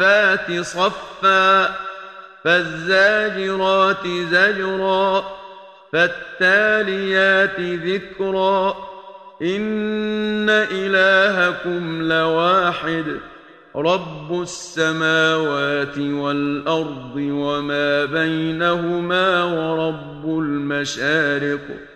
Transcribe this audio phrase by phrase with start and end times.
[0.00, 1.76] والصافات صفا
[2.44, 5.24] فالزاجرات زجرا
[5.92, 8.76] فالتاليات ذكرا
[9.42, 13.04] إن إلهكم لواحد
[13.76, 21.95] رب السماوات والأرض وما بينهما ورب المشارق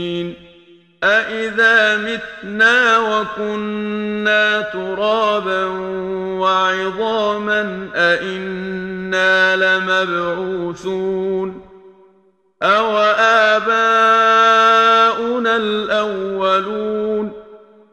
[1.03, 5.65] أإذا متنا وكنا ترابا
[6.39, 11.61] وعظاما أإنا لمبعوثون
[12.63, 12.97] أو
[13.57, 17.31] آباؤنا الأولون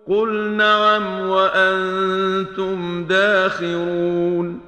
[0.08, 4.67] قل نعم وأنتم داخرون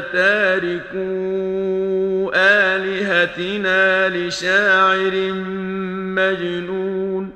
[0.00, 1.00] لتاركو
[2.34, 5.32] آلهتنا لشاعر
[6.14, 7.30] مجنون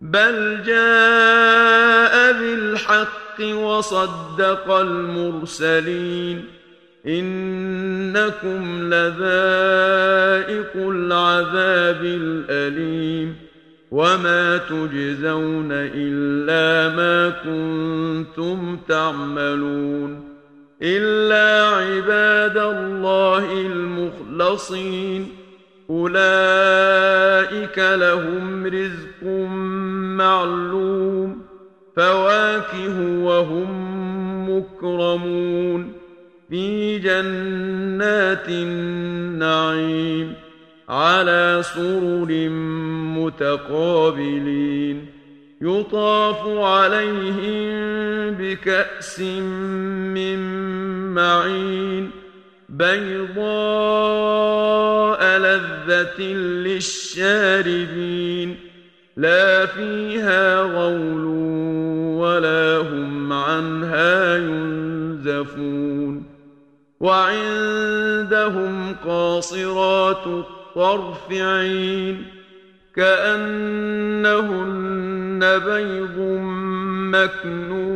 [0.00, 6.44] بل جاء بالحق وصدق المرسلين.
[7.06, 13.46] إنكم لذائق العذاب الأليم.
[13.90, 20.36] وما تجزون إلا ما كنتم تعملون
[20.82, 21.68] إلا
[24.56, 25.28] المخلصين
[25.90, 29.22] أولئك لهم رزق
[30.16, 31.42] معلوم
[31.96, 33.70] فواكه وهم
[34.50, 35.92] مكرمون.
[36.50, 40.34] في جنات النعيم
[40.88, 42.48] على سرر
[43.18, 45.06] متقابلين.
[45.60, 47.66] يطاف عليهم
[48.30, 50.38] بكأس من
[51.14, 52.25] معين.
[52.78, 53.46] بيضاء
[55.38, 56.22] لذة
[56.66, 58.56] للشاربين
[59.16, 61.24] لا فيها غول
[62.20, 66.22] ولا هم عنها ينزفون
[67.00, 72.24] وعندهم قاصرات الطرف عين
[72.96, 74.28] كأنهن
[75.58, 76.18] بيض
[77.12, 77.95] مكنون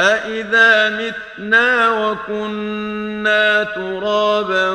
[0.00, 4.70] أإذا متنا وكنا ترابا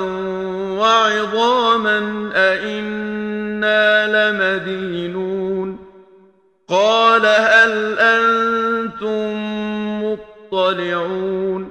[0.79, 5.79] وعظاما أإنا لمدينون
[6.69, 9.33] قال هل أنتم
[10.03, 11.69] مطلعون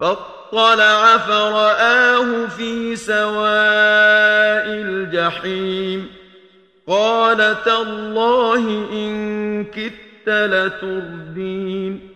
[0.00, 6.06] فاطلع فرآه في سواء الجحيم
[6.88, 12.15] قال تالله إن كدت لتردين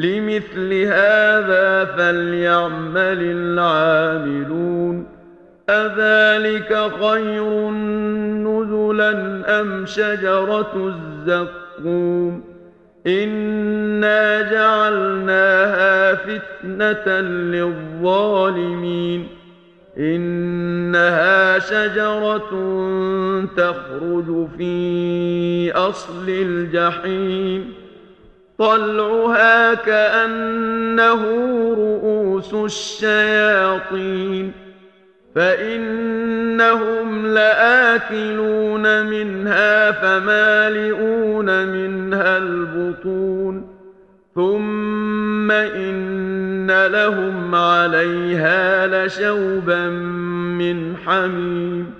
[0.00, 5.06] لمثل هذا فليعمل العاملون.
[5.70, 7.70] أذلك خير
[8.40, 9.10] نزلا
[9.60, 12.44] أم شجرة الزقوم؟
[13.06, 19.28] إنا جعلناها فتنة للظالمين.
[19.98, 22.50] إنها شجرة
[23.56, 27.89] تخرج في أصل الجحيم.
[28.60, 31.22] طلعها كأنه
[31.74, 34.52] رؤوس الشياطين.
[35.34, 43.66] فإنهم لآكلون منها فمالئون منها البطون.
[44.34, 49.88] ثم إن لهم عليها لشوبا
[50.58, 51.99] من حميم.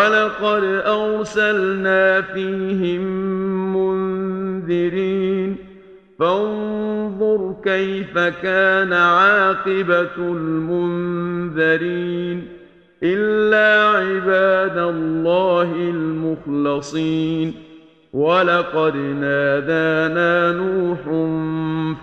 [0.00, 3.02] ولقد أرسلنا فيهم
[3.76, 5.56] منذرين.
[6.18, 12.48] فانظر كيف كان عاقبة المنذرين.
[13.02, 17.54] إلا عباد الله المخلصين.
[18.12, 20.98] ولقد نادانا نوح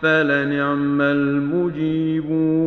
[0.02, 2.67] فلنعم المجيبون.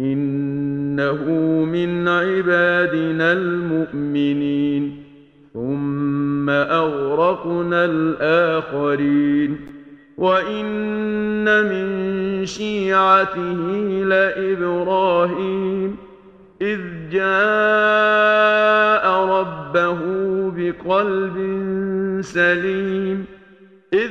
[0.00, 1.24] إنه
[1.64, 5.02] من عبادنا المؤمنين.
[5.54, 9.56] ثم أغرقنا الآخرين.
[10.18, 11.88] وإن من
[12.46, 13.56] شيعته
[14.04, 15.96] لإبراهيم.
[16.62, 16.80] إذ
[17.12, 19.98] جاء ربه
[20.56, 21.36] بقلب
[22.20, 23.24] سليم.
[23.92, 24.10] إذ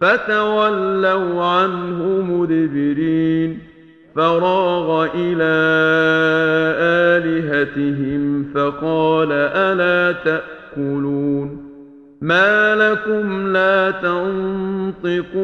[0.00, 3.58] فتولوا عنه مدبرين
[4.16, 5.54] فراغ إلى
[6.80, 11.70] آلهتهم فقال ألا تأكلون
[12.20, 15.40] ما لكم لا تنطقون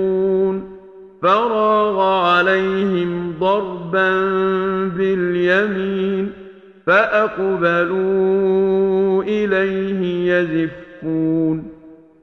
[1.22, 4.10] فراغ عليهم ضربا
[4.96, 6.32] باليمين
[6.86, 8.12] فأقبلوا
[9.22, 11.75] إليه يزفون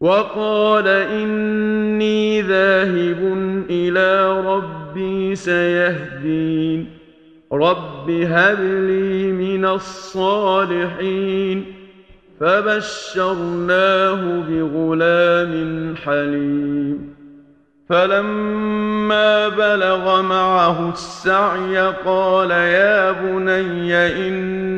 [0.00, 3.36] وقال إني ذاهب
[3.70, 6.86] إلى ربي سيهدين.
[7.52, 11.64] رب هب لي من الصالحين.
[12.40, 17.14] فبشرناه بغلام حليم.
[17.88, 24.77] فلما بلغ معه السعي قال يا بني إني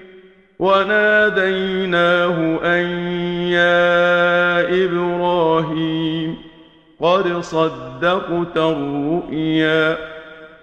[0.61, 2.85] وناديناه أن
[3.47, 6.35] يا إبراهيم
[7.01, 9.97] قد صدقت الرؤيا.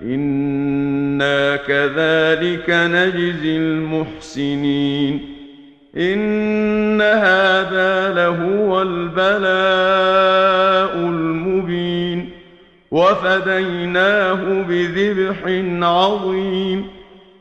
[0.03, 5.21] إنا كذلك نجزي المحسنين.
[5.97, 9.37] إن هذا لهو البلاء
[10.97, 12.31] المبين.
[12.91, 15.37] وفديناه بذبح
[15.87, 16.98] عظيم.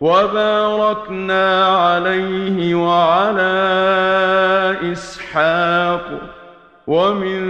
[0.00, 3.56] وباركنا عليه وعلى
[4.92, 6.06] إسحاق
[6.86, 7.40] ومن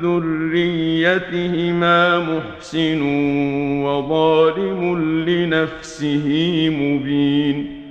[0.00, 3.02] ذريتهما محسن
[3.84, 4.80] وظالم
[5.28, 6.28] لنفسه
[6.72, 7.82] مبين.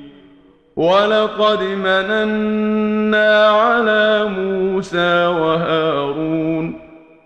[0.76, 6.85] ولقد مننا على موسى وهارون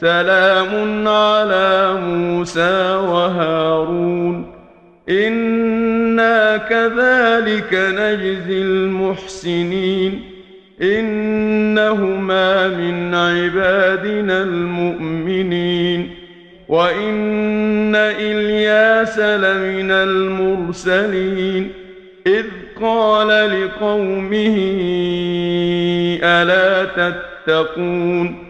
[0.00, 4.52] سلام على موسى وهارون.
[5.08, 10.22] إنا كذلك نجزي المحسنين.
[10.82, 16.10] إنهما من عبادنا المؤمنين.
[16.68, 21.72] وإن إلياس لمن المرسلين.
[22.26, 22.46] إذ
[22.82, 24.56] قال لقومه
[26.22, 28.49] ألا تتقون؟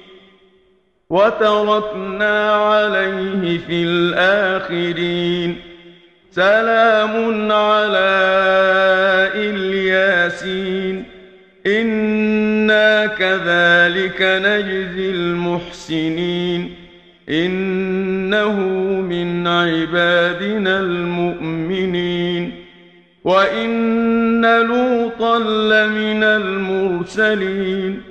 [1.11, 5.55] وتركنا عليه في الآخرين.
[6.31, 8.11] سلام على
[9.35, 11.03] إلياسين.
[11.67, 16.75] إنا كذلك نجزي المحسنين.
[17.29, 18.59] إنه
[19.01, 22.51] من عبادنا المؤمنين.
[23.23, 28.10] وإن لوطا لمن المرسلين.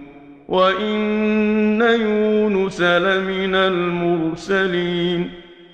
[0.51, 5.29] وإن يونس لمن المرسلين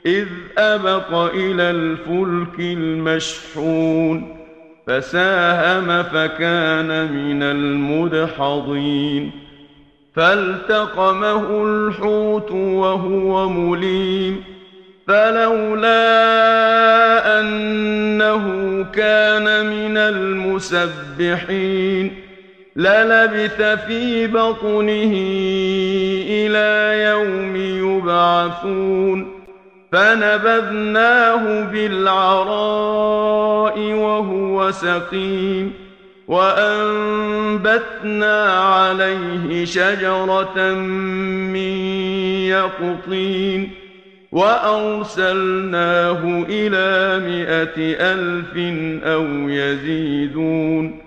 [0.05, 4.37] إذ أبق إلى الفلك المشحون
[4.87, 9.31] فساهم فكان من المدحضين
[10.15, 14.43] فالتقمه الحوت وهو مليم
[15.07, 15.99] فلولا
[17.39, 18.45] أنه
[18.93, 21.47] كان من المسبحين
[22.77, 25.13] للبث في بطنه
[26.29, 29.31] إلى يوم يبعثون
[29.91, 32.99] فنبذناه بالعراء
[33.79, 35.73] وهو سقيم
[36.27, 37.83] وأنبتنا
[38.53, 40.73] عليه شجرة
[41.53, 41.77] من
[42.47, 43.71] يقطين
[44.31, 48.57] وأرسلناه إلى مائة ألف
[49.03, 51.06] أو يزيدون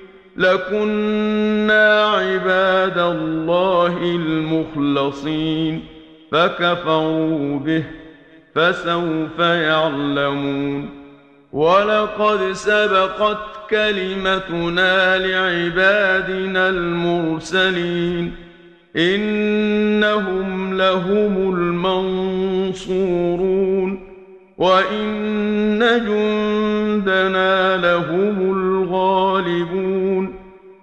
[0.37, 5.83] لكنا عباد الله المخلصين
[6.31, 7.83] فكفروا به
[8.55, 10.89] فسوف يعلمون
[11.51, 13.37] ولقد سبقت
[13.69, 18.31] كلمتنا لعبادنا المرسلين
[18.95, 21.53] انهم لهم
[22.73, 23.31] المنصورون
[24.57, 29.90] وان جندنا لهم الغالبون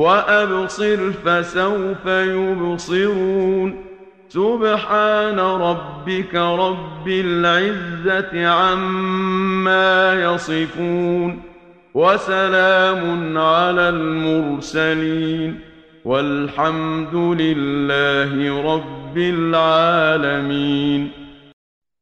[0.00, 3.84] وأبصر فسوف يبصرون.
[4.28, 11.42] سبحان ربك رب العزة عما يصفون.
[11.94, 15.60] وسلام على المرسلين.
[16.04, 21.10] والحمد لله رب العالمين.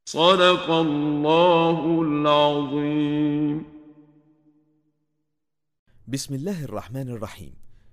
[0.04, 3.64] صدق الله العظيم.
[6.08, 7.67] بسم الله الرحمن الرحيم.